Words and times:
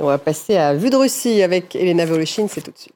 On 0.00 0.06
va 0.06 0.18
passer 0.18 0.56
à 0.56 0.74
Vue 0.74 0.90
de 0.90 0.96
Russie 0.96 1.42
avec 1.42 1.74
Elena 1.74 2.04
Voloshin, 2.04 2.46
c'est 2.46 2.60
tout 2.60 2.70
de 2.70 2.78
suite. 2.78 2.94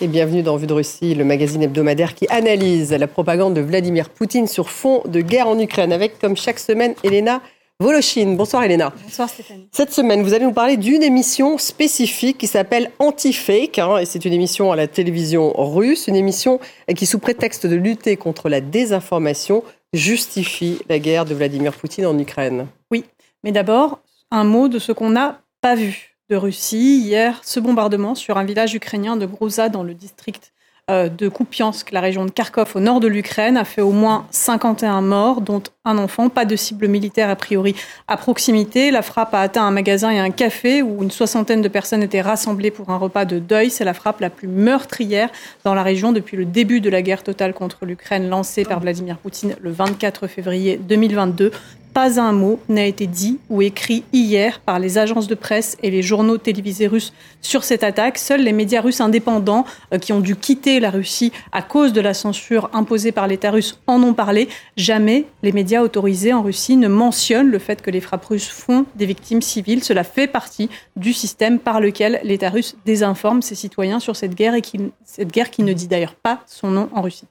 Et 0.00 0.08
bienvenue 0.08 0.42
dans 0.42 0.56
Vue 0.56 0.66
de 0.66 0.72
Russie, 0.72 1.14
le 1.14 1.24
magazine 1.24 1.62
hebdomadaire 1.62 2.16
qui 2.16 2.26
analyse 2.30 2.92
la 2.92 3.06
propagande 3.06 3.54
de 3.54 3.60
Vladimir 3.60 4.10
Poutine 4.10 4.48
sur 4.48 4.70
fond 4.70 5.02
de 5.06 5.20
guerre 5.20 5.46
en 5.46 5.56
Ukraine, 5.56 5.92
avec 5.92 6.18
comme 6.18 6.36
chaque 6.36 6.58
semaine 6.58 6.96
Elena 7.04 7.42
Voloshin. 7.78 8.34
Bonsoir 8.34 8.64
Elena. 8.64 8.92
Bonsoir 9.04 9.28
Stéphanie. 9.28 9.68
Cette 9.70 9.92
semaine, 9.92 10.24
vous 10.24 10.34
allez 10.34 10.46
nous 10.46 10.52
parler 10.52 10.78
d'une 10.78 11.04
émission 11.04 11.58
spécifique 11.58 12.38
qui 12.38 12.48
s'appelle 12.48 12.90
Anti-Fake, 12.98 13.78
hein, 13.78 13.98
et 13.98 14.04
c'est 14.04 14.24
une 14.24 14.32
émission 14.32 14.72
à 14.72 14.76
la 14.76 14.88
télévision 14.88 15.52
russe, 15.56 16.08
une 16.08 16.16
émission 16.16 16.58
qui, 16.96 17.06
sous 17.06 17.20
prétexte 17.20 17.68
de 17.68 17.76
lutter 17.76 18.16
contre 18.16 18.48
la 18.48 18.60
désinformation, 18.60 19.62
justifie 19.92 20.78
la 20.88 20.98
guerre 20.98 21.24
de 21.24 21.34
Vladimir 21.34 21.72
Poutine 21.72 22.06
en 22.06 22.18
Ukraine. 22.18 22.66
Oui, 22.90 23.04
mais 23.42 23.52
d'abord, 23.52 24.00
un 24.30 24.44
mot 24.44 24.68
de 24.68 24.78
ce 24.78 24.92
qu'on 24.92 25.10
n'a 25.10 25.40
pas 25.60 25.74
vu 25.74 26.16
de 26.28 26.36
Russie. 26.36 27.00
Hier, 27.00 27.40
ce 27.42 27.60
bombardement 27.60 28.14
sur 28.14 28.36
un 28.36 28.44
village 28.44 28.74
ukrainien 28.74 29.16
de 29.16 29.26
Grouza 29.26 29.68
dans 29.68 29.82
le 29.82 29.94
district 29.94 30.52
de 30.88 31.28
Kupiansk, 31.28 31.92
la 31.92 32.00
région 32.00 32.24
de 32.24 32.30
Kharkov 32.30 32.72
au 32.74 32.80
nord 32.80 33.00
de 33.00 33.08
l'Ukraine, 33.08 33.56
a 33.56 33.64
fait 33.64 33.82
au 33.82 33.90
moins 33.92 34.26
51 34.30 35.02
morts, 35.02 35.40
dont 35.40 35.62
un 35.84 35.98
enfant. 35.98 36.28
Pas 36.28 36.44
de 36.44 36.56
cible 36.56 36.88
militaire 36.88 37.28
a 37.28 37.36
priori 37.36 37.74
à 38.06 38.16
proximité. 38.16 38.90
La 38.90 39.02
frappe 39.02 39.34
a 39.34 39.40
atteint 39.40 39.64
un 39.64 39.70
magasin 39.70 40.10
et 40.10 40.18
un 40.18 40.30
café 40.30 40.82
où 40.82 41.02
une 41.02 41.10
soixantaine 41.10 41.62
de 41.62 41.68
personnes 41.68 42.02
étaient 42.02 42.20
rassemblées 42.20 42.70
pour 42.70 42.90
un 42.90 42.96
repas 42.96 43.24
de 43.24 43.38
deuil. 43.38 43.70
C'est 43.70 43.84
la 43.84 43.94
frappe 43.94 44.20
la 44.20 44.30
plus 44.30 44.48
meurtrière 44.48 45.30
dans 45.64 45.74
la 45.74 45.82
région 45.82 46.12
depuis 46.12 46.36
le 46.36 46.44
début 46.44 46.80
de 46.80 46.90
la 46.90 47.02
guerre 47.02 47.22
totale 47.22 47.52
contre 47.52 47.84
l'Ukraine 47.84 48.28
lancée 48.28 48.64
par 48.64 48.80
Vladimir 48.80 49.18
Poutine 49.18 49.56
le 49.60 49.70
24 49.70 50.26
février 50.26 50.76
2022. 50.76 51.52
Pas 51.98 52.20
un 52.20 52.30
mot 52.30 52.60
n'a 52.68 52.84
été 52.84 53.08
dit 53.08 53.40
ou 53.50 53.60
écrit 53.60 54.04
hier 54.12 54.60
par 54.60 54.78
les 54.78 54.98
agences 54.98 55.26
de 55.26 55.34
presse 55.34 55.76
et 55.82 55.90
les 55.90 56.00
journaux 56.00 56.38
télévisés 56.38 56.86
russes 56.86 57.12
sur 57.42 57.64
cette 57.64 57.82
attaque. 57.82 58.18
Seuls 58.18 58.40
les 58.40 58.52
médias 58.52 58.80
russes 58.82 59.00
indépendants 59.00 59.64
euh, 59.92 59.98
qui 59.98 60.12
ont 60.12 60.20
dû 60.20 60.36
quitter 60.36 60.78
la 60.78 60.90
Russie 60.90 61.32
à 61.50 61.60
cause 61.60 61.92
de 61.92 62.00
la 62.00 62.14
censure 62.14 62.70
imposée 62.72 63.10
par 63.10 63.26
l'État 63.26 63.50
russe 63.50 63.80
en 63.88 64.00
ont 64.04 64.14
parlé. 64.14 64.48
Jamais 64.76 65.24
les 65.42 65.50
médias 65.50 65.82
autorisés 65.82 66.32
en 66.32 66.42
Russie 66.42 66.76
ne 66.76 66.86
mentionnent 66.86 67.50
le 67.50 67.58
fait 67.58 67.82
que 67.82 67.90
les 67.90 68.00
frappes 68.00 68.26
russes 68.26 68.46
font 68.46 68.86
des 68.94 69.06
victimes 69.06 69.42
civiles. 69.42 69.82
Cela 69.82 70.04
fait 70.04 70.28
partie 70.28 70.70
du 70.94 71.12
système 71.12 71.58
par 71.58 71.80
lequel 71.80 72.20
l'État 72.22 72.50
russe 72.50 72.76
désinforme 72.86 73.42
ses 73.42 73.56
citoyens 73.56 73.98
sur 73.98 74.14
cette 74.14 74.36
guerre 74.36 74.54
et 74.54 74.62
qui, 74.62 74.78
cette 75.04 75.32
guerre 75.32 75.50
qui 75.50 75.64
ne 75.64 75.72
dit 75.72 75.88
d'ailleurs 75.88 76.14
pas 76.14 76.44
son 76.46 76.70
nom 76.70 76.88
en 76.94 77.02
Russie. 77.02 77.26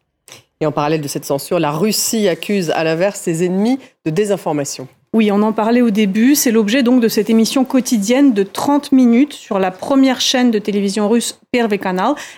Et 0.59 0.65
en 0.65 0.71
parallèle 0.71 1.01
de 1.01 1.07
cette 1.07 1.25
censure, 1.25 1.59
la 1.59 1.71
Russie 1.71 2.27
accuse 2.27 2.71
à 2.71 2.83
l'inverse 2.83 3.19
ses 3.19 3.45
ennemis 3.45 3.79
de 4.05 4.11
désinformation. 4.11 4.87
Oui, 5.13 5.31
on 5.31 5.41
en 5.41 5.53
parlait 5.53 5.81
au 5.81 5.89
début. 5.89 6.35
C'est 6.35 6.51
l'objet 6.51 6.83
donc 6.83 7.01
de 7.01 7.07
cette 7.07 7.29
émission 7.29 7.63
quotidienne 7.63 8.33
de 8.33 8.43
30 8.43 8.91
minutes 8.91 9.33
sur 9.33 9.57
la 9.57 9.71
première 9.71 10.19
chaîne 10.19 10.51
de 10.51 10.59
télévision 10.59 11.07
russe 11.09 11.39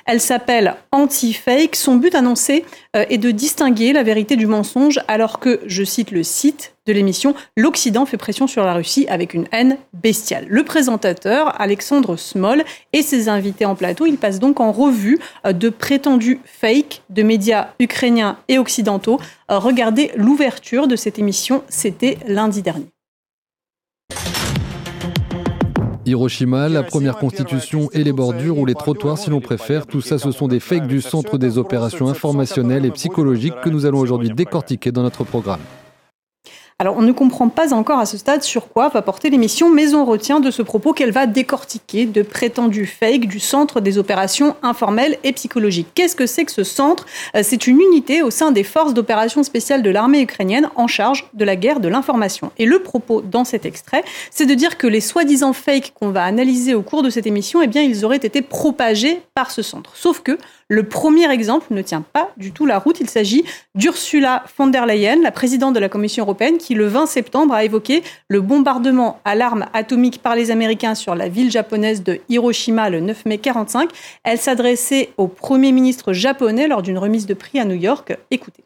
Elle 0.06 0.22
s'appelle 0.22 0.76
Anti-Fake. 0.92 1.76
Son 1.76 1.96
but 1.96 2.16
annoncé 2.16 2.64
euh, 2.96 3.06
est 3.10 3.18
de 3.18 3.32
distinguer 3.32 3.92
la 3.92 4.04
vérité 4.04 4.36
du 4.36 4.48
mensonge 4.48 5.00
alors 5.08 5.40
que, 5.40 5.60
je 5.66 5.84
cite 5.84 6.12
le 6.12 6.24
site 6.24 6.76
de 6.86 6.94
l'émission, 6.94 7.36
l'Occident 7.58 8.06
fait 8.06 8.18
pression 8.18 8.48
sur 8.48 8.64
la 8.64 8.74
Russie 8.74 9.06
avec 9.10 9.34
une 9.34 9.46
haine 9.52 9.78
bestiale. 9.94 10.46
Le 10.48 10.64
présentateur, 10.64 11.60
Alexandre 11.60 12.18
Smol, 12.18 12.64
et 12.94 13.02
ses 13.02 13.30
invités 13.30 13.66
en 13.66 13.76
plateau, 13.76 14.06
ils 14.06 14.18
passent 14.18 14.40
donc 14.40 14.60
en 14.60 14.72
revue 14.72 15.20
euh, 15.46 15.54
de 15.54 15.70
prétendus 15.70 16.40
fakes 16.46 17.02
de 17.10 17.24
médias 17.24 17.70
ukrainiens 17.80 18.38
et 18.48 18.58
occidentaux. 18.58 19.20
Euh, 19.52 19.60
regardez 19.60 20.12
l'ouverture 20.16 20.88
de 20.88 20.96
cette 20.96 21.20
émission, 21.20 21.64
c'était 21.68 22.18
lundi 22.28 22.62
dernier. 22.62 22.88
Hiroshima, 26.10 26.70
la 26.70 26.84
première 26.84 27.18
constitution 27.18 27.90
et 27.94 28.04
les 28.04 28.12
bordures 28.12 28.58
ou 28.58 28.66
les 28.66 28.74
trottoirs 28.74 29.18
si 29.18 29.30
l'on 29.30 29.42
préfère, 29.42 29.86
tout 29.86 30.02
ça 30.02 30.18
ce 30.18 30.32
sont 30.32 30.48
des 30.48 30.60
fakes 30.60 30.88
du 30.88 31.02
centre 31.02 31.38
des 31.38 31.58
opérations 31.58 32.10
informationnelles 32.10 32.86
et 32.86 32.92
psychologiques 32.92 33.62
que 33.64 33.70
nous 33.70 33.86
allons 33.86 34.00
aujourd'hui 34.00 34.30
décortiquer 34.30 34.92
dans 34.92 35.04
notre 35.04 35.24
programme. 35.24 35.60
Alors, 36.82 36.96
on 36.98 37.02
ne 37.02 37.12
comprend 37.12 37.50
pas 37.50 37.74
encore 37.74 38.00
à 38.00 38.06
ce 38.06 38.18
stade 38.18 38.42
sur 38.42 38.70
quoi 38.70 38.88
va 38.88 39.02
porter 39.02 39.30
l'émission, 39.30 39.70
mais 39.70 39.94
on 39.96 40.06
retient 40.06 40.40
de 40.40 40.50
ce 40.50 40.62
propos 40.62 40.94
qu'elle 40.94 41.12
va 41.12 41.28
décortiquer 41.28 42.06
de 42.06 42.22
prétendus 42.22 42.86
fakes 42.86 43.28
du 43.28 43.42
Centre 43.42 43.82
des 43.82 43.98
opérations 43.98 44.56
informelles 44.64 45.18
et 45.26 45.34
psychologiques. 45.34 45.90
Qu'est-ce 45.94 46.16
que 46.16 46.26
c'est 46.26 46.46
que 46.46 46.54
ce 46.54 46.64
centre? 46.64 47.06
Euh, 47.36 47.42
C'est 47.44 47.68
une 47.68 47.82
unité 47.82 48.22
au 48.22 48.32
sein 48.32 48.52
des 48.52 48.64
forces 48.64 48.94
d'opération 48.94 49.44
spéciales 49.44 49.84
de 49.84 49.90
l'armée 49.90 50.22
ukrainienne 50.22 50.70
en 50.78 50.88
charge 50.88 51.28
de 51.34 51.44
la 51.44 51.58
guerre 51.58 51.82
de 51.82 51.90
l'information. 51.90 52.54
Et 52.58 52.66
le 52.66 52.80
propos 52.80 53.20
dans 53.20 53.44
cet 53.44 53.66
extrait, 53.66 54.06
c'est 54.32 54.46
de 54.46 54.54
dire 54.54 54.78
que 54.78 54.88
les 54.88 55.02
soi-disant 55.02 55.52
fakes 55.52 55.92
qu'on 56.00 56.12
va 56.12 56.24
analyser 56.24 56.76
au 56.76 56.82
cours 56.82 57.04
de 57.04 57.10
cette 57.10 57.28
émission, 57.28 57.62
eh 57.62 57.68
bien, 57.68 57.82
ils 57.82 58.06
auraient 58.06 58.16
été 58.16 58.42
propagés 58.42 59.22
par 59.36 59.52
ce 59.52 59.62
centre. 59.62 59.98
Sauf 59.98 60.22
que 60.22 60.38
le 60.70 60.84
premier 60.84 61.30
exemple 61.32 61.74
ne 61.74 61.82
tient 61.82 62.04
pas 62.14 62.30
du 62.38 62.52
tout 62.52 62.68
la 62.68 62.78
route. 62.78 63.00
Il 63.02 63.10
s'agit 63.10 63.44
d'Ursula 63.74 64.44
von 64.56 64.68
der 64.68 64.86
Leyen, 64.86 65.20
la 65.24 65.32
présidente 65.32 65.74
de 65.74 65.80
la 65.80 65.90
Commission 65.90 66.24
européenne, 66.24 66.58
le 66.74 66.88
20 66.88 67.06
septembre 67.06 67.54
a 67.54 67.64
évoqué 67.64 68.04
le 68.28 68.42
bombardement 68.42 69.20
à 69.26 69.36
l'arme 69.36 69.66
atomique 69.74 70.22
par 70.22 70.36
les 70.36 70.52
Américains 70.52 70.96
sur 70.96 71.16
la 71.16 71.28
ville 71.28 71.52
japonaise 71.52 72.04
de 72.04 72.20
Hiroshima 72.30 72.90
le 72.90 73.00
9 73.00 73.26
mai 73.26 73.36
1945. 73.38 73.90
Elle 74.24 74.38
s'adressait 74.38 75.10
au 75.18 75.28
Premier 75.28 75.72
ministre 75.72 76.14
japonais 76.14 76.68
lors 76.68 76.82
d'une 76.82 76.98
remise 76.98 77.26
de 77.26 77.34
prix 77.34 77.60
à 77.60 77.66
New 77.66 77.76
York. 77.76 78.18
Écoutez. 78.32 78.64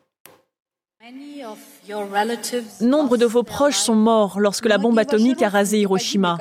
Nombre 2.82 3.18
de 3.18 3.26
vos 3.26 3.44
proches 3.44 3.78
sont 3.78 3.96
morts 3.96 4.40
lorsque 4.40 4.66
la 4.66 4.78
bombe 4.78 4.98
atomique 5.00 5.42
a 5.42 5.50
rasé 5.50 5.80
Hiroshima. 5.80 6.38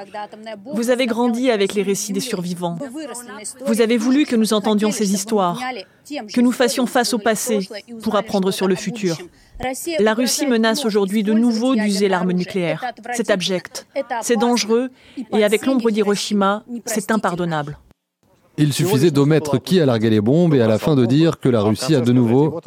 Vous 0.72 0.90
avez 0.90 1.06
grandi 1.06 1.50
avec 1.50 1.74
les 1.74 1.82
récits 1.82 2.12
des 2.12 2.20
survivants. 2.20 2.78
Vous 3.66 3.80
avez 3.80 3.96
voulu 3.96 4.24
que 4.24 4.36
nous 4.36 4.52
entendions 4.52 4.92
ces 4.92 5.12
histoires, 5.12 5.60
que 6.32 6.40
nous 6.40 6.52
fassions 6.52 6.86
face 6.86 7.12
au 7.12 7.18
passé 7.18 7.68
pour 8.02 8.16
apprendre 8.16 8.50
sur 8.50 8.68
le 8.68 8.74
futur. 8.74 9.16
La 9.98 10.14
Russie 10.14 10.46
menace 10.46 10.84
aujourd'hui 10.84 11.22
de 11.22 11.32
nouveau 11.32 11.74
d'user 11.74 12.08
l'arme 12.08 12.32
nucléaire. 12.32 12.84
C'est 13.12 13.30
abject, 13.30 13.86
c'est 14.20 14.36
dangereux 14.36 14.90
et 15.32 15.44
avec 15.44 15.66
l'ombre 15.66 15.90
d'Hiroshima, 15.90 16.64
c'est 16.86 17.10
impardonnable. 17.10 17.78
Il 18.58 18.72
suffisait 18.72 19.10
d'omettre 19.10 19.58
qui 19.58 19.80
a 19.80 19.86
largué 19.86 20.10
les 20.10 20.20
bombes 20.20 20.54
et 20.54 20.60
à 20.60 20.68
la 20.68 20.78
fin 20.78 20.94
de 20.94 21.06
dire 21.06 21.40
que 21.40 21.48
la 21.48 21.62
Russie 21.62 21.94
a 21.94 22.00
de 22.00 22.12
nouveau, 22.12 22.60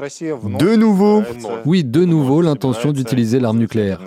de 0.59 0.75
nouveau, 0.75 1.23
oui, 1.65 1.83
de 1.83 2.05
nouveau 2.05 2.41
l'intention 2.41 2.91
d'utiliser 2.91 3.39
l'arme 3.39 3.59
nucléaire. 3.59 3.99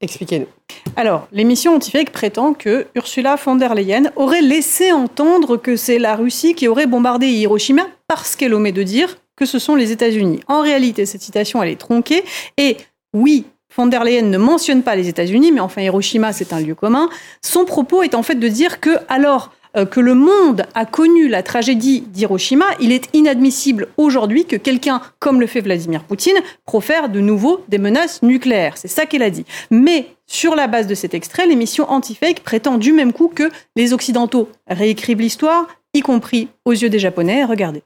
Expliquez-nous. 0.00 0.46
Alors, 0.94 1.26
l'émission 1.32 1.74
Antifake 1.74 2.12
prétend 2.12 2.52
que 2.52 2.86
Ursula 2.94 3.36
von 3.36 3.56
der 3.56 3.74
Leyen 3.74 4.12
aurait 4.16 4.42
laissé 4.42 4.92
entendre 4.92 5.56
que 5.56 5.76
c'est 5.76 5.98
la 5.98 6.16
Russie 6.16 6.54
qui 6.54 6.68
aurait 6.68 6.86
bombardé 6.86 7.28
Hiroshima 7.28 7.86
parce 8.06 8.36
qu'elle 8.36 8.52
omet 8.52 8.72
de 8.72 8.82
dire 8.82 9.16
que 9.36 9.46
ce 9.46 9.58
sont 9.58 9.74
les 9.74 9.92
États-Unis. 9.92 10.40
En 10.48 10.60
réalité, 10.60 11.06
cette 11.06 11.22
citation, 11.22 11.62
elle 11.62 11.70
est 11.70 11.80
tronquée. 11.80 12.24
Et 12.58 12.76
oui, 13.14 13.46
von 13.74 13.86
der 13.86 14.04
Leyen 14.04 14.22
ne 14.22 14.38
mentionne 14.38 14.82
pas 14.82 14.96
les 14.96 15.08
États-Unis, 15.08 15.50
mais 15.50 15.60
enfin, 15.60 15.80
Hiroshima, 15.80 16.32
c'est 16.34 16.52
un 16.52 16.60
lieu 16.60 16.74
commun. 16.74 17.08
Son 17.42 17.64
propos 17.64 18.02
est 18.02 18.14
en 18.14 18.22
fait 18.22 18.34
de 18.34 18.48
dire 18.48 18.80
que, 18.80 18.90
alors, 19.08 19.50
que 19.84 20.00
le 20.00 20.14
monde 20.14 20.64
a 20.74 20.86
connu 20.86 21.28
la 21.28 21.42
tragédie 21.42 22.00
d'Hiroshima, 22.00 22.64
il 22.80 22.92
est 22.92 23.08
inadmissible 23.12 23.88
aujourd'hui 23.96 24.44
que 24.44 24.56
quelqu'un, 24.56 25.00
comme 25.18 25.40
le 25.40 25.46
fait 25.46 25.60
Vladimir 25.60 26.04
Poutine, 26.04 26.36
profère 26.64 27.08
de 27.08 27.20
nouveau 27.20 27.62
des 27.68 27.78
menaces 27.78 28.22
nucléaires. 28.22 28.78
C'est 28.78 28.88
ça 28.88 29.06
qu'elle 29.06 29.22
a 29.22 29.30
dit. 29.30 29.44
Mais 29.70 30.08
sur 30.26 30.56
la 30.56 30.66
base 30.66 30.86
de 30.86 30.94
cet 30.94 31.14
extrait, 31.14 31.46
l'émission 31.46 31.90
Antifake 31.90 32.42
prétend 32.42 32.78
du 32.78 32.92
même 32.92 33.12
coup 33.12 33.28
que 33.28 33.50
les 33.76 33.92
Occidentaux 33.92 34.48
réécrivent 34.68 35.20
l'histoire, 35.20 35.66
y 35.94 36.00
compris 36.00 36.48
aux 36.64 36.72
yeux 36.72 36.88
des 36.88 36.98
Japonais. 36.98 37.44
Regardez. 37.44 37.82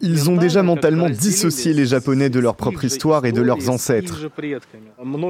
Ils 0.00 0.30
ont 0.30 0.36
déjà 0.36 0.62
mentalement 0.62 1.10
dissocié 1.10 1.72
les 1.72 1.86
Japonais 1.86 2.30
de 2.30 2.40
leur 2.40 2.56
propre 2.56 2.84
histoire 2.84 3.24
et 3.26 3.32
de 3.32 3.42
leurs 3.42 3.68
ancêtres. 3.70 4.28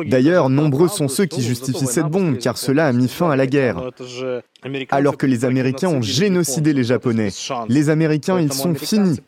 D'ailleurs, 0.06 0.50
nombreux 0.50 0.88
sont 0.88 1.08
ceux 1.08 1.26
qui 1.26 1.42
justifient 1.42 1.86
cette 1.86 2.06
bombe, 2.06 2.38
car 2.38 2.58
cela 2.58 2.86
a 2.86 2.92
mis 2.92 3.08
fin 3.08 3.30
à 3.30 3.36
la 3.36 3.46
guerre. 3.46 3.90
Alors 4.90 5.16
que 5.16 5.26
les 5.26 5.44
Américains 5.44 5.88
ont 5.88 6.02
génocidé 6.02 6.72
les 6.72 6.84
Japonais. 6.84 7.30
Les 7.68 7.90
Américains, 7.90 8.40
ils 8.40 8.52
sont 8.52 8.74
finis 8.74 9.20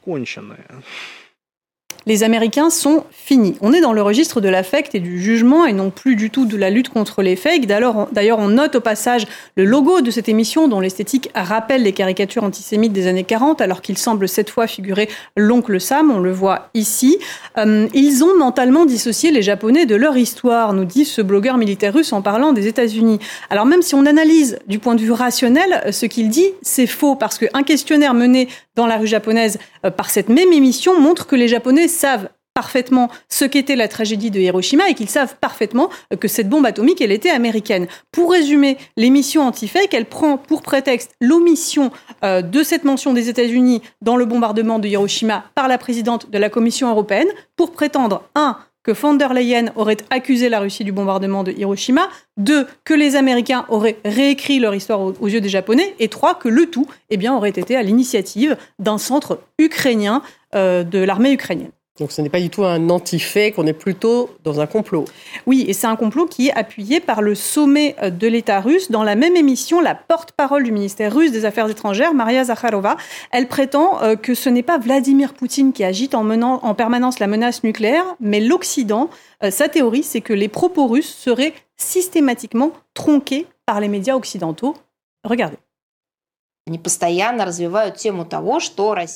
les 2.07 2.23
Américains 2.23 2.71
sont 2.71 3.05
finis. 3.11 3.57
On 3.61 3.73
est 3.73 3.81
dans 3.81 3.93
le 3.93 4.03
registre 4.03 4.41
de 4.41 4.49
l'affect 4.49 4.95
et 4.95 5.01
du 5.01 5.21
jugement 5.21 5.67
et 5.67 5.73
non 5.73 5.91
plus 5.91 6.17
du 6.17 6.31
tout 6.31 6.47
de 6.47 6.57
la 6.57 6.71
lutte 6.71 6.89
contre 6.89 7.23
les 7.23 7.37
fakes. 7.37 7.67
D'ailleurs, 7.67 8.39
on 8.39 8.49
note 8.49 8.77
au 8.77 8.81
passage 8.81 9.27
le 9.57 9.65
logo 9.65 10.01
de 10.01 10.11
cette 10.11 10.29
émission 10.29 10.69
dont 10.69 10.81
l'esthétique 10.81 11.31
rappelle 11.35 11.83
les 11.83 11.93
caricatures 11.93 12.45
antisémites 12.45 12.93
des 12.93 13.07
années 13.07 13.25
40 13.25 13.61
alors 13.61 13.83
qu'il 13.83 13.99
semble 13.99 14.29
cette 14.29 14.51
fois 14.51 14.67
figurer 14.67 15.09
l'oncle 15.37 15.81
Sam, 15.81 16.11
on 16.11 16.21
le 16.21 16.33
voit 16.33 16.69
ici. 16.75 17.19
Euh, 17.59 17.87
ils 17.95 18.25
ont 18.25 18.37
mentalement 18.37 18.85
dissocié 18.85 19.31
les 19.31 19.43
Japonais 19.43 19.87
de 19.87 19.97
leur 19.97 20.17
histoire, 20.17 20.73
nous 20.73 20.85
dit 20.85 21.05
ce 21.05 21.23
blogueur 21.23 21.57
militaire 21.57 21.95
russe 21.95 22.13
en 22.13 22.23
parlant 22.23 22.53
des 22.53 22.67
États-Unis. 22.67 23.19
Alors 23.51 23.67
même 23.67 23.83
si 23.83 23.95
on 23.95 24.07
analyse 24.07 24.59
du 24.67 24.79
point 24.79 24.95
de 24.95 25.01
vue 25.01 25.13
rationnel 25.13 25.93
ce 25.93 26.07
qu'il 26.07 26.29
dit, 26.29 26.47
c'est 26.63 26.87
faux 26.87 27.17
parce 27.17 27.39
qu'un 27.39 27.63
questionnaire 27.63 28.15
mené 28.15 28.49
dans 28.75 28.87
la 28.87 28.97
rue 28.97 29.07
japonaise 29.07 29.59
euh, 29.85 29.91
par 29.91 30.11
cette 30.11 30.29
même 30.29 30.53
émission 30.53 30.99
montre 30.99 31.27
que 31.27 31.37
les 31.37 31.49
Japonais 31.49 31.89
savent 31.93 32.29
parfaitement 32.55 33.09
ce 33.29 33.45
qu'était 33.45 33.77
la 33.77 33.89
tragédie 33.89 34.31
de 34.31 34.41
Hiroshima 34.41 34.89
et 34.89 34.95
qu'ils 34.95 35.09
savent 35.09 35.37
parfaitement 35.41 35.89
que 36.21 36.29
cette 36.29 36.49
bombe 36.49 36.67
atomique, 36.67 37.01
elle 37.01 37.13
était 37.13 37.31
américaine. 37.31 37.87
Pour 38.11 38.33
résumer, 38.33 38.77
l'émission 38.97 39.47
anti-fake, 39.47 39.95
elle 39.95 40.07
prend 40.07 40.37
pour 40.37 40.63
prétexte 40.63 41.15
l'omission 41.21 41.91
euh, 42.25 42.43
de 42.43 42.63
cette 42.63 42.85
mention 42.85 43.13
des 43.13 43.29
États-Unis 43.29 43.83
dans 44.01 44.17
le 44.17 44.25
bombardement 44.25 44.79
de 44.79 44.89
Hiroshima 44.89 45.45
par 45.55 45.69
la 45.69 45.79
présidente 45.79 46.31
de 46.31 46.39
la 46.39 46.51
Commission 46.51 46.91
européenne 46.91 47.29
pour 47.57 47.73
prétendre, 47.73 48.23
un, 48.35 48.59
que 48.83 48.93
von 48.93 49.15
der 49.15 49.33
Leyen 49.33 49.67
aurait 49.77 49.99
accusé 50.11 50.49
la 50.49 50.59
Russie 50.59 50.85
du 50.85 50.93
bombardement 50.93 51.45
de 51.45 51.53
Hiroshima, 51.53 52.09
deux, 52.37 52.67
que 52.85 52.95
les 52.95 53.15
Américains 53.15 53.65
auraient 53.69 53.99
réécrit 54.05 54.59
leur 54.59 54.75
histoire 54.75 55.01
aux, 55.01 55.29
yeux 55.29 55.41
des 55.41 55.49
Japonais, 55.49 55.95
et 56.01 56.09
trois, 56.09 56.35
que 56.35 56.49
le 56.49 56.67
tout 56.67 56.89
eh 57.09 57.17
bien, 57.17 57.35
aurait 57.35 57.51
été 57.51 57.77
à 57.77 57.83
l'initiative 57.83 58.57
d'un 58.81 58.99
centre 58.99 59.39
ukrainien 59.59 60.23
euh, 60.55 60.83
de 60.83 60.99
l'armée 60.99 61.33
ukrainienne. 61.33 61.71
Donc 62.01 62.11
ce 62.11 62.23
n'est 62.23 62.31
pas 62.31 62.41
du 62.41 62.49
tout 62.49 62.65
un 62.65 62.89
anti-fake, 62.89 63.55
on 63.59 63.67
est 63.67 63.75
plutôt 63.75 64.31
dans 64.45 64.61
un 64.61 64.67
complot. 64.67 65.05
Oui, 65.47 65.67
et 65.69 65.75
c'est 65.75 65.87
un 65.87 65.97
complot 65.97 66.25
qui 66.27 66.49
est 66.49 66.53
appuyé 66.53 67.01
par 67.01 67.21
le 67.21 67.35
sommet 67.35 67.97
euh, 68.03 68.09
de 68.09 68.27
l'État 68.27 68.61
russe. 68.61 68.91
Dans 68.91 69.03
la 69.03 69.15
même 69.15 69.37
émission, 69.37 69.79
la 69.81 69.95
porte-parole 69.95 70.63
du 70.63 70.73
ministère 70.73 71.15
russe 71.15 71.33
des 71.33 71.45
Affaires 71.45 71.69
étrangères, 71.69 72.15
Maria 72.15 72.45
Zakharova, 72.45 72.97
elle 73.31 73.47
prétend 73.47 74.03
euh, 74.03 74.17
que 74.17 74.35
ce 74.35 74.49
n'est 74.49 74.63
pas 74.63 74.79
Vladimir 74.79 75.35
Poutine 75.35 75.75
qui 75.75 75.85
agite 75.85 76.15
en, 76.15 76.25
menant, 76.25 76.61
en 76.63 76.75
permanence 76.75 77.19
la 77.19 77.27
menace 77.27 77.63
nucléaire, 77.63 78.05
mais 78.21 78.41
l'Occident. 78.41 79.11
Euh, 79.45 79.51
sa 79.51 79.69
théorie, 79.69 80.03
c'est 80.03 80.23
que 80.23 80.33
les 80.33 80.49
propos 80.49 80.87
russes 80.87 81.15
seraient 81.15 81.53
systématiquement 81.77 82.73
tronqués 82.95 83.47
par 83.67 83.81
les 83.81 83.89
médias 83.89 84.17
occidentaux. 84.17 84.77
Regardez. 85.25 85.59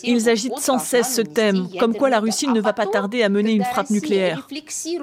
Ils 0.03 0.29
agitent 0.29 0.59
sans 0.59 0.81
cesse 0.81 1.15
ce 1.15 1.23
thème, 1.23 1.69
comme 1.79 1.95
quoi 1.95 2.11
la 2.11 2.19
Russie 2.19 2.49
ne 2.49 2.61
va 2.61 2.73
pas 2.73 2.87
tarder 2.87 3.23
à 3.23 3.29
mener 3.29 3.53
une 3.53 3.63
frappe 3.63 3.91
nucléaire. 3.91 4.49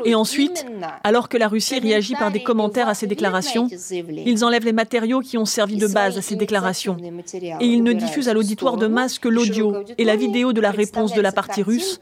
Et 0.04 0.14
ensuite, 0.14 0.66
alors 1.06 1.30
que 1.30 1.38
la 1.38 1.48
Russie 1.48 1.80
réagit 1.80 2.16
par 2.16 2.32
des 2.32 2.44
commentaires 2.44 2.90
à 2.90 2.96
ces 2.96 3.08
déclarations, 3.08 3.70
ils 4.26 4.44
enlèvent 4.44 4.66
les 4.66 4.74
matériaux 4.74 5.22
qui 5.22 5.38
ont 5.38 5.46
servi 5.46 5.78
de 5.78 5.88
base 5.88 6.18
à 6.18 6.22
ces 6.22 6.36
déclarations. 6.36 6.98
Et 7.62 7.66
ils 7.66 7.82
ne 7.82 7.94
diffusent 7.94 8.28
à 8.28 8.34
l'auditoire 8.34 8.76
de 8.76 8.88
masse 8.88 9.20
que 9.20 9.30
l'audio 9.30 9.78
et 9.98 10.04
la 10.04 10.18
vidéo 10.18 10.52
de 10.52 10.60
la 10.60 10.72
réponse 10.72 11.14
de 11.14 11.22
la 11.22 11.32
partie 11.32 11.64
russe, 11.64 11.98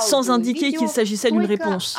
sans 0.00 0.30
indiquer 0.30 0.72
qu'il 0.72 0.88
s'agissait 0.88 1.30
d'une 1.30 1.44
réponse. 1.44 1.98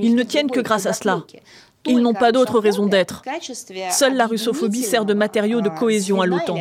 Ils 0.00 0.14
ne 0.16 0.22
tiennent 0.24 0.50
que 0.50 0.60
grâce 0.60 0.86
à 0.86 0.92
cela. 0.92 1.22
Ils 1.86 1.98
n'ont 1.98 2.14
pas 2.14 2.32
d'autre 2.32 2.58
raison 2.58 2.86
d'être. 2.86 3.22
Seule 3.90 4.16
la 4.16 4.26
russophobie 4.26 4.82
sert 4.82 5.04
de 5.04 5.14
matériau 5.14 5.60
de 5.60 5.68
cohésion 5.68 6.20
à 6.20 6.26
l'OTAN. 6.26 6.56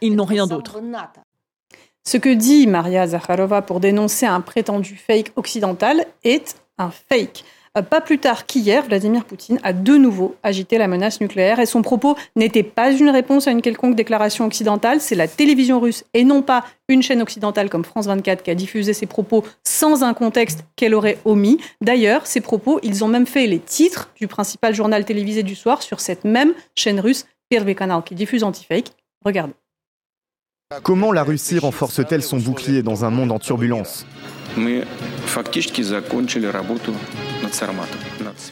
Ils 0.00 0.16
n'ont 0.16 0.24
rien 0.24 0.46
d'autre. 0.46 0.80
Ce 2.04 2.16
que 2.16 2.32
dit 2.32 2.66
Maria 2.66 3.06
Zakharova 3.06 3.62
pour 3.62 3.80
dénoncer 3.80 4.26
un 4.26 4.40
prétendu 4.40 4.96
fake 4.96 5.32
occidental 5.36 6.06
est 6.22 6.56
un 6.78 6.90
fake. 6.90 7.44
Euh, 7.77 7.81
pas 7.81 8.01
plus 8.01 8.19
tard 8.19 8.45
qu'hier, 8.45 8.83
Vladimir 8.83 9.23
Poutine 9.23 9.59
a 9.63 9.71
de 9.71 9.95
nouveau 9.95 10.35
agité 10.43 10.77
la 10.77 10.89
menace 10.89 11.21
nucléaire 11.21 11.59
et 11.59 11.65
son 11.65 11.81
propos 11.81 12.17
n'était 12.35 12.63
pas 12.63 12.91
une 12.91 13.09
réponse 13.09 13.47
à 13.47 13.51
une 13.51 13.61
quelconque 13.61 13.95
déclaration 13.95 14.45
occidentale, 14.45 14.99
c'est 14.99 15.15
la 15.15 15.29
télévision 15.29 15.79
russe 15.79 16.03
et 16.13 16.25
non 16.25 16.41
pas 16.41 16.65
une 16.89 17.01
chaîne 17.01 17.21
occidentale 17.21 17.69
comme 17.69 17.85
France 17.85 18.07
24 18.07 18.43
qui 18.43 18.51
a 18.51 18.55
diffusé 18.55 18.93
ses 18.93 19.05
propos 19.05 19.45
sans 19.63 20.03
un 20.03 20.13
contexte 20.13 20.65
qu'elle 20.75 20.93
aurait 20.93 21.17
omis. 21.23 21.59
D'ailleurs, 21.79 22.27
ces 22.27 22.41
propos, 22.41 22.79
ils 22.83 23.05
ont 23.05 23.07
même 23.07 23.27
fait 23.27 23.47
les 23.47 23.59
titres 23.59 24.09
du 24.17 24.27
principal 24.27 24.75
journal 24.75 25.05
télévisé 25.05 25.41
du 25.41 25.55
soir 25.55 25.81
sur 25.81 26.01
cette 26.01 26.25
même 26.25 26.53
chaîne 26.75 26.99
russe, 26.99 27.25
Первый 27.49 27.75
Canal, 27.75 28.03
qui 28.03 28.15
diffuse 28.15 28.43
anti-fake. 28.43 28.91
Regardez. 29.23 29.53
Comment 30.83 31.11
la 31.11 31.23
Russie 31.23 31.59
renforce-t-elle 31.59 32.23
son 32.23 32.37
bouclier 32.37 32.81
dans 32.81 33.03
un 33.03 33.09
monde 33.09 33.31
en 33.31 33.39
turbulence 33.39 34.05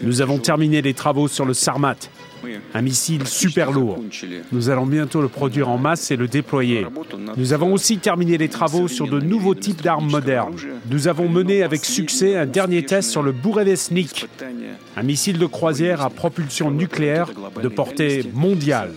Nous 0.02 0.20
avons 0.20 0.38
terminé 0.38 0.82
les 0.82 0.94
travaux 0.94 1.28
sur 1.28 1.44
le 1.44 1.54
Sarmat, 1.54 1.96
un 2.74 2.82
missile 2.82 3.26
super 3.26 3.72
lourd. 3.72 3.98
Nous 4.52 4.70
allons 4.70 4.86
bientôt 4.86 5.22
le 5.22 5.28
produire 5.28 5.68
en 5.68 5.78
masse 5.78 6.10
et 6.10 6.16
le 6.16 6.28
déployer. 6.28 6.86
Nous 7.36 7.52
avons 7.52 7.72
aussi 7.72 7.98
terminé 7.98 8.38
les 8.38 8.48
travaux 8.48 8.88
sur 8.88 9.08
de 9.08 9.20
nouveaux 9.20 9.54
types 9.54 9.82
d'armes 9.82 10.10
modernes. 10.10 10.54
Nous 10.90 11.08
avons 11.08 11.28
mené 11.28 11.62
avec 11.62 11.84
succès 11.84 12.36
un 12.36 12.46
dernier 12.46 12.84
test 12.84 13.10
sur 13.10 13.22
le 13.22 13.32
Burevestnik, 13.32 14.26
un 14.96 15.02
missile 15.02 15.38
de 15.38 15.46
croisière 15.46 16.02
à 16.02 16.10
propulsion 16.10 16.70
nucléaire 16.70 17.30
de 17.62 17.68
portée 17.68 18.24
mondiale. 18.34 18.92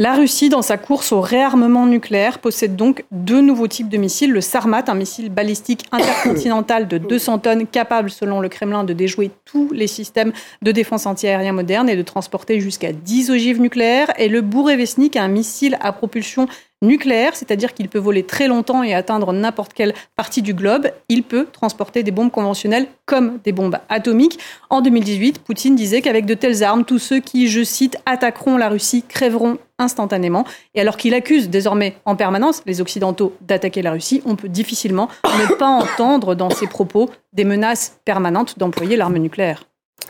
La 0.00 0.14
Russie, 0.14 0.48
dans 0.48 0.62
sa 0.62 0.78
course 0.78 1.10
au 1.10 1.20
réarmement 1.20 1.84
nucléaire, 1.84 2.38
possède 2.38 2.76
donc 2.76 3.04
deux 3.10 3.40
nouveaux 3.40 3.66
types 3.66 3.88
de 3.88 3.96
missiles. 3.96 4.30
Le 4.30 4.40
Sarmat, 4.40 4.84
un 4.86 4.94
missile 4.94 5.28
balistique 5.28 5.86
intercontinental 5.92 6.86
de 6.86 6.98
200 6.98 7.40
tonnes, 7.40 7.66
capable, 7.66 8.08
selon 8.08 8.40
le 8.40 8.48
Kremlin, 8.48 8.84
de 8.84 8.92
déjouer 8.92 9.32
tous 9.44 9.68
les 9.72 9.88
systèmes 9.88 10.32
de 10.62 10.70
défense 10.70 11.06
antiaérien 11.06 11.52
modernes 11.52 11.88
et 11.88 11.96
de 11.96 12.02
transporter 12.02 12.60
jusqu'à 12.60 12.92
10 12.92 13.32
ogives 13.32 13.60
nucléaires. 13.60 14.12
Et 14.18 14.28
le 14.28 14.40
Bourevesnik, 14.40 15.16
un 15.16 15.26
missile 15.26 15.76
à 15.80 15.92
propulsion 15.92 16.46
nucléaire, 16.82 17.34
c'est-à-dire 17.34 17.74
qu'il 17.74 17.88
peut 17.88 17.98
voler 17.98 18.22
très 18.22 18.46
longtemps 18.46 18.82
et 18.82 18.94
atteindre 18.94 19.32
n'importe 19.32 19.72
quelle 19.72 19.94
partie 20.16 20.42
du 20.42 20.54
globe. 20.54 20.90
Il 21.08 21.22
peut 21.22 21.46
transporter 21.52 22.02
des 22.02 22.10
bombes 22.10 22.30
conventionnelles 22.30 22.86
comme 23.06 23.38
des 23.44 23.52
bombes 23.52 23.78
atomiques. 23.88 24.38
En 24.70 24.80
2018, 24.80 25.40
Poutine 25.40 25.74
disait 25.74 26.02
qu'avec 26.02 26.26
de 26.26 26.34
telles 26.34 26.62
armes, 26.62 26.84
tous 26.84 26.98
ceux 26.98 27.20
qui, 27.20 27.48
je 27.48 27.64
cite, 27.64 27.96
attaqueront 28.06 28.56
la 28.56 28.68
Russie 28.68 29.02
crèveront 29.06 29.58
instantanément. 29.78 30.44
Et 30.74 30.80
alors 30.80 30.96
qu'il 30.96 31.14
accuse 31.14 31.48
désormais 31.48 31.96
en 32.04 32.16
permanence 32.16 32.62
les 32.66 32.80
Occidentaux 32.80 33.34
d'attaquer 33.40 33.82
la 33.82 33.92
Russie, 33.92 34.22
on 34.24 34.36
peut 34.36 34.48
difficilement 34.48 35.08
ne 35.24 35.54
pas 35.54 35.68
entendre 35.68 36.34
dans 36.34 36.50
ses 36.50 36.66
propos 36.66 37.10
des 37.32 37.44
menaces 37.44 37.98
permanentes 38.04 38.58
d'employer 38.58 38.96
l'arme 38.96 39.18
nucléaire. 39.18 39.64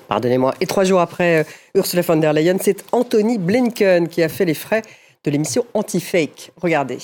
Pardonnez-moi. 0.06 0.54
Et 0.60 0.66
trois 0.66 0.84
jours 0.84 1.00
après 1.00 1.40
euh, 1.40 1.44
Ursula 1.74 2.02
von 2.02 2.16
der 2.16 2.32
Leyen, 2.32 2.56
c'est 2.60 2.84
Anthony 2.92 3.38
Blinken 3.38 4.08
qui 4.08 4.22
a 4.22 4.28
fait 4.28 4.44
les 4.44 4.54
frais 4.54 4.82
de 5.24 5.30
l'émission 5.30 5.66
Anti-Fake. 5.74 6.52
Regardez. 6.60 6.98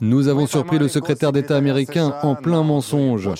Nous 0.00 0.28
avons 0.28 0.46
surpris 0.46 0.78
le 0.78 0.88
secrétaire 0.88 1.32
d'État 1.32 1.56
américain 1.56 2.14
en 2.22 2.34
plein 2.34 2.62
mensonge. 2.62 3.30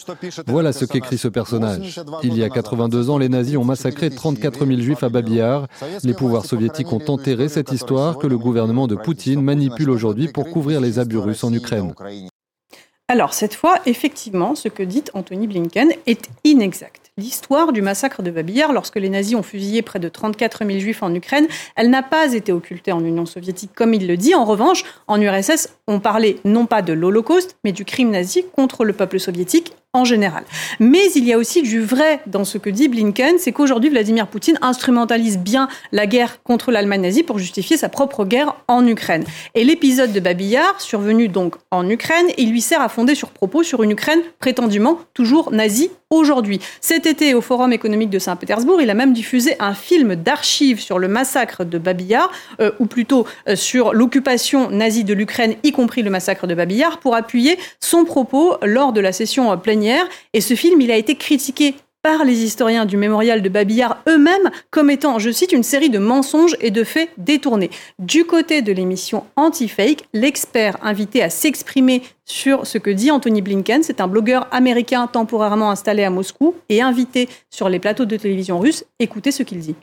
Voilà 0.47 0.73
ce 0.73 0.87
qu'écrit 0.87 1.19
ce 1.19 1.29
personnage. 1.29 2.01
Il 2.23 2.35
y 2.39 2.43
a 2.43 2.49
82 2.49 3.11
ans, 3.11 3.19
les 3.19 3.29
nazis 3.29 3.59
ont 3.59 3.65
massacré 3.65 4.09
34 4.09 4.65
000 4.65 4.81
juifs 4.81 5.03
à 5.03 5.11
Babillard. 5.11 5.67
Les 6.05 6.15
pouvoirs 6.15 6.47
soviétiques 6.47 6.90
ont 6.93 7.05
enterré 7.07 7.50
cette 7.50 7.71
histoire 7.71 8.17
que 8.17 8.26
le 8.26 8.38
gouvernement 8.38 8.87
de 8.87 8.95
Poutine 8.95 9.43
manipule 9.43 9.90
aujourd'hui 9.90 10.28
pour 10.28 10.49
couvrir 10.49 10.81
les 10.81 10.99
abus 10.99 11.19
russes 11.19 11.45
en 11.45 11.52
Ukraine. 11.52 11.93
Alors, 13.09 13.35
cette 13.35 13.55
fois, 13.55 13.81
effectivement, 13.85 14.55
ce 14.55 14.69
que 14.69 14.83
dit 14.83 15.05
Anthony 15.12 15.47
Blinken 15.47 15.93
est 16.07 16.31
inexact 16.45 17.03
l'histoire 17.16 17.73
du 17.73 17.80
massacre 17.80 18.23
de 18.23 18.30
Babillard, 18.33 18.73
lorsque 18.73 18.97
les 18.97 19.09
nazis 19.09 19.37
ont 19.37 19.44
fusillé 19.44 19.83
près 19.83 20.00
de 20.00 20.09
34 20.09 20.66
000 20.66 20.80
juifs 20.80 21.02
en 21.02 21.14
Ukraine, 21.14 21.47
elle 21.76 21.88
n'a 21.88 22.02
pas 22.02 22.33
été 22.33 22.50
occultée 22.50 22.90
en 22.90 23.04
Union 23.04 23.25
soviétique, 23.25 23.71
comme 23.73 23.94
il 23.94 24.09
le 24.09 24.16
dit. 24.16 24.35
En 24.35 24.44
revanche, 24.44 24.85
en 25.06 25.21
URSS, 25.21 25.68
on 25.87 26.00
parlait 26.00 26.38
non 26.44 26.66
pas 26.66 26.83
de 26.83 26.92
l'Holocauste, 26.92 27.56
mais 27.62 27.71
du 27.71 27.85
crime 27.85 28.11
nazi 28.11 28.44
contre 28.56 28.85
le 28.85 28.92
peuple 28.94 29.21
soviétique 29.21 29.75
en 29.92 30.04
général. 30.04 30.44
Mais 30.80 31.12
il 31.14 31.25
y 31.25 31.33
a 31.33 31.38
aussi 31.38 31.62
du 31.62 31.80
vrai 31.80 32.21
dans 32.26 32.44
ce 32.44 32.59
que 32.59 32.68
dit 32.68 32.88
Blinken, 32.88 33.37
c'est 33.38 33.52
qu'aujourd'hui 33.52 33.90
Vladimir 33.90 34.26
Poutine 34.26 34.59
instrumentalise 34.61 35.38
bien 35.38 35.68
la 35.92 36.06
guerre 36.06 36.42
contre 36.42 36.73
l'Allemagne 36.73 37.02
nazie 37.02 37.23
pour 37.23 37.38
justifier 37.38 37.76
sa 37.76 37.88
propre 37.88 38.25
guerre 38.25 38.56
en 38.66 38.85
Ukraine. 38.87 39.25
Et 39.54 39.62
l'épisode 39.62 40.12
de 40.12 40.18
Babillard, 40.18 40.80
survenu 40.80 41.28
donc 41.28 41.54
en 41.71 41.88
Ukraine, 41.88 42.26
il 42.38 42.50
lui 42.50 42.61
sert 42.61 42.80
à 42.80 42.88
fonder 42.88 43.14
sur 43.14 43.30
propos 43.30 43.62
sur 43.62 43.85
une 43.85 43.92
Ukraine 43.92 44.21
prétendument 44.40 44.99
toujours 45.14 45.52
nazie 45.52 45.90
aujourd'hui. 46.14 46.61
Cet 46.80 47.06
été, 47.06 47.35
au 47.35 47.40
Forum 47.40 47.73
économique 47.73 48.11
de 48.11 48.18
Saint-Pétersbourg, 48.18 48.80
il 48.80 48.90
a 48.90 48.94
même 48.94 49.12
diffusé 49.12 49.56
un 49.61 49.75
film 49.75 50.16
d'archives 50.16 50.80
sur 50.80 50.99
le 50.99 51.09
massacre 51.09 51.64
de 51.64 51.78
Babillard, 51.78 52.30
euh, 52.61 52.71
ou 52.78 52.87
plutôt 52.87 53.26
euh, 53.49 53.56
sur 53.56 53.92
l'occupation 53.92 54.71
nazie 54.71 55.04
de 55.04 55.14
l'Ukraine, 55.14 55.54
y 55.62 55.73
compris 55.73 56.02
le 56.02 56.11
massacre 56.11 56.47
de 56.47 56.54
Babillard, 56.54 56.99
pour 56.99 57.14
appuyer 57.14 57.59
son 57.80 58.04
propos 58.04 58.56
lors 58.62 58.92
de 58.92 59.00
la 59.00 59.12
session 59.12 59.56
plénière. 59.59 60.06
Et 60.33 60.40
ce 60.40 60.54
film, 60.54 60.80
il 60.80 60.90
a 60.90 60.97
été 60.97 61.14
critiqué 61.16 61.75
par 62.04 62.23
les 62.23 62.44
historiens 62.44 62.84
du 62.84 62.99
mémorial 62.99 63.40
de 63.40 63.49
Babillard 63.49 64.02
eux-mêmes 64.06 64.50
comme 64.70 64.90
étant, 64.90 65.18
je 65.18 65.30
cite, 65.30 65.52
une 65.52 65.62
série 65.62 65.88
de 65.88 65.99
mensonges 65.99 66.54
et 66.61 66.70
de 66.70 66.84
faits 66.84 67.08
détournés. 67.16 67.70
Du 67.99 68.26
côté 68.26 68.61
de 68.61 68.73
l'émission 68.73 69.25
Anti-Fake, 69.37 70.04
l'expert 70.12 70.76
invité 70.82 71.23
à 71.23 71.30
s'exprimer 71.30 72.02
sur 72.26 72.66
ce 72.66 72.76
que 72.76 72.90
dit 72.90 73.11
Anthony 73.11 73.40
Blinken, 73.40 73.82
c'est 73.82 74.02
un 74.02 74.06
blogueur 74.06 74.46
américain 74.50 75.06
temporairement 75.06 75.70
installé 75.70 76.04
à 76.04 76.11
Moscou 76.11 76.54
et 76.68 76.82
invité 76.82 77.26
sur 77.49 77.70
les 77.70 77.78
plateaux 77.78 78.04
de 78.04 78.16
télévision 78.18 78.58
russes. 78.58 78.84
Écoutez 78.99 79.32
ce 79.32 79.42
qu'il 79.42 79.61
dit. 79.61 79.75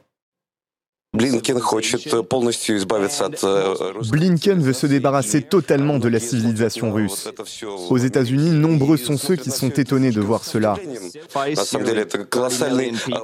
Blinken 4.11 4.61
veut 4.61 4.71
se 4.71 4.87
débarrasser 4.87 5.41
totalement 5.41 5.99
de 5.99 6.07
la 6.07 6.21
civilisation 6.21 6.93
russe. 6.93 7.29
Aux 7.89 7.97
États-Unis, 7.97 8.51
nombreux 8.51 8.95
sont 8.95 9.17
ceux 9.17 9.35
qui 9.35 9.51
sont 9.51 9.71
étonnés 9.71 10.11
de 10.11 10.21
voir 10.21 10.45
cela. 10.45 10.77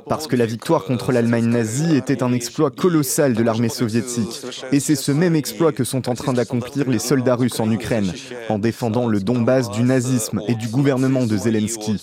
Parce 0.10 0.28
que 0.28 0.36
la 0.36 0.46
victoire 0.46 0.84
contre 0.84 1.14
l'Allemagne 1.14 1.46
nazie 1.46 1.96
était 1.96 2.24
un 2.24 2.34
exploit 2.34 2.72
colossal 2.72 3.34
de 3.34 3.44
l'armée 3.44 3.70
soviétique. 3.70 4.42
Et 4.74 4.82
c'est 4.82 4.96
ce 4.96 5.14
même 5.14 5.38
exploit 5.38 5.72
que 5.72 5.86
sont 5.86 6.10
en 6.10 6.14
train 6.14 6.34
d'accomplir 6.34 6.90
les 6.90 7.00
soldats 7.00 7.36
russes 7.36 7.62
en 7.62 7.72
Ukraine, 7.72 8.12
en 8.50 8.60
défendant 8.60 9.08
le 9.08 9.22
Donbass 9.22 9.70
du 9.72 9.84
nazisme 9.84 10.42
et 10.50 10.56
du 10.56 10.68
gouvernement 10.68 11.26
de 11.26 11.38
Zelensky. 11.38 12.02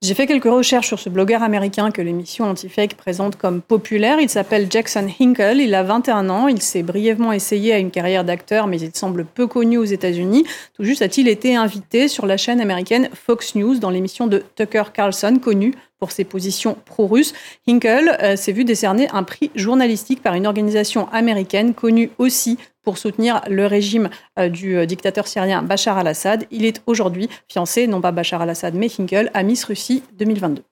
J'ai 0.00 0.14
fait 0.14 0.28
quelques 0.28 0.44
recherches 0.44 0.86
sur 0.86 1.00
ce 1.00 1.08
blogueur 1.08 1.42
américain 1.42 1.90
que 1.90 2.00
l'émission 2.00 2.44
Antifake 2.44 2.96
présente 2.96 3.34
comme 3.34 3.60
populaire. 3.60 4.20
Il 4.20 4.28
s'appelle 4.28 4.68
Jackson 4.70 5.08
Hinkle, 5.18 5.56
il 5.58 5.74
a 5.74 5.82
21 5.82 6.30
ans, 6.30 6.46
il 6.46 6.62
s'est 6.62 6.84
brièvement 6.84 7.32
essayé 7.32 7.72
à 7.72 7.78
une 7.78 7.90
carrière 7.90 8.24
d'acteur, 8.24 8.68
mais 8.68 8.80
il 8.80 8.94
semble 8.94 9.24
peu 9.24 9.48
connu 9.48 9.76
aux 9.76 9.84
États-Unis. 9.84 10.46
Tout 10.74 10.84
juste 10.84 11.02
a-t-il 11.02 11.26
été 11.26 11.56
invité 11.56 12.06
sur 12.06 12.26
la 12.26 12.36
chaîne 12.36 12.60
américaine 12.60 13.10
Fox 13.12 13.56
News 13.56 13.80
dans 13.80 13.90
l'émission 13.90 14.28
de 14.28 14.44
Tucker 14.54 14.84
Carlson, 14.94 15.40
connu 15.42 15.74
pour 15.98 16.12
ses 16.12 16.24
positions 16.24 16.76
pro-russes. 16.84 17.34
Hinkle 17.66 18.16
euh, 18.22 18.36
s'est 18.36 18.52
vu 18.52 18.64
décerner 18.64 19.08
un 19.10 19.22
prix 19.22 19.50
journalistique 19.54 20.22
par 20.22 20.34
une 20.34 20.46
organisation 20.46 21.08
américaine 21.10 21.74
connue 21.74 22.10
aussi 22.18 22.58
pour 22.82 22.96
soutenir 22.96 23.42
le 23.50 23.66
régime 23.66 24.08
euh, 24.38 24.48
du 24.48 24.76
euh, 24.76 24.86
dictateur 24.86 25.26
syrien 25.26 25.62
Bachar 25.62 25.98
al-Assad. 25.98 26.46
Il 26.50 26.64
est 26.64 26.80
aujourd'hui 26.86 27.28
fiancé, 27.46 27.86
non 27.86 28.00
pas 28.00 28.12
Bachar 28.12 28.40
al-Assad, 28.40 28.74
mais 28.74 28.88
Hinkle, 28.98 29.30
à 29.34 29.42
Miss 29.42 29.64
Russie 29.64 30.02
2022. 30.18 30.62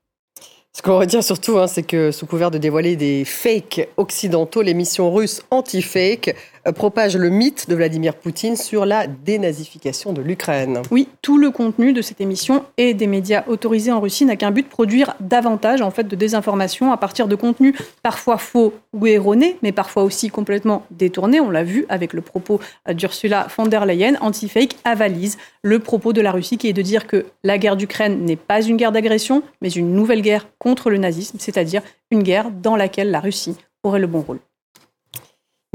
Ce 0.76 0.82
qu'on 0.82 0.98
retient 0.98 1.22
surtout, 1.22 1.58
hein, 1.58 1.68
c'est 1.68 1.82
que 1.82 2.10
sous 2.10 2.26
couvert 2.26 2.50
de 2.50 2.58
dévoiler 2.58 2.96
des 2.96 3.24
fakes 3.24 3.88
occidentaux, 3.96 4.60
l'émission 4.60 5.10
russe 5.10 5.40
anti-fake 5.50 6.28
euh, 6.28 6.32
propage 6.72 7.16
le 7.16 7.28
mythe 7.28 7.68
de 7.68 7.74
Vladimir 7.74 8.14
Poutine 8.14 8.56
sur 8.56 8.86
la 8.86 9.06
dénazification 9.06 10.12
de 10.12 10.22
l'Ukraine. 10.22 10.82
Oui, 10.90 11.08
tout 11.22 11.38
le 11.38 11.50
contenu 11.50 11.92
de 11.92 12.02
cette 12.02 12.20
émission 12.20 12.64
et 12.76 12.94
des 12.94 13.06
médias 13.06 13.44
autorisés 13.46 13.92
en 13.92 14.00
Russie 14.00 14.24
n'a 14.24 14.36
qu'un 14.36 14.50
but, 14.50 14.68
produire 14.68 15.14
davantage 15.20 15.82
en 15.82 15.90
fait 15.90 16.08
de 16.08 16.16
désinformation 16.16 16.92
à 16.92 16.96
partir 16.96 17.28
de 17.28 17.36
contenus 17.36 17.74
parfois 18.02 18.38
faux 18.38 18.74
ou 18.92 19.06
erronés, 19.06 19.56
mais 19.62 19.72
parfois 19.72 20.02
aussi 20.02 20.28
complètement 20.28 20.84
détournés. 20.90 21.40
On 21.40 21.50
l'a 21.50 21.64
vu 21.64 21.86
avec 21.88 22.12
le 22.12 22.20
propos 22.20 22.60
d'Ursula 22.92 23.46
von 23.56 23.66
der 23.66 23.86
Leyen, 23.86 24.14
anti-fake 24.20 24.76
avalise 24.84 25.38
le 25.62 25.78
propos 25.78 26.12
de 26.12 26.20
la 26.20 26.32
Russie 26.32 26.58
qui 26.58 26.68
est 26.68 26.72
de 26.72 26.82
dire 26.82 27.06
que 27.06 27.26
la 27.44 27.58
guerre 27.58 27.76
d'Ukraine 27.76 28.24
n'est 28.24 28.36
pas 28.36 28.62
une 28.62 28.76
guerre 28.76 28.92
d'agression, 28.92 29.42
mais 29.60 29.70
une 29.70 29.94
nouvelle 29.94 30.22
guerre 30.22 30.46
contre 30.58 30.90
le 30.90 30.98
nazisme, 30.98 31.38
c'est-à-dire 31.40 31.82
une 32.10 32.22
guerre 32.22 32.50
dans 32.50 32.76
laquelle 32.76 33.10
la 33.10 33.20
Russie 33.20 33.56
aurait 33.82 34.00
le 34.00 34.06
bon 34.06 34.20
rôle. 34.20 34.38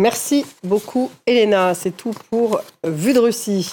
Merci 0.02 0.48
beaucoup, 0.64 1.12
Elena. 1.28 1.76
C'est 1.76 1.96
tout 1.96 2.16
pour 2.32 2.60
Vue 2.84 3.14
de 3.14 3.20
Russie. 3.20 3.72